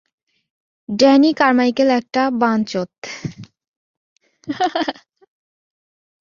[0.89, 2.91] Danny Carmichael একটা বানচোত।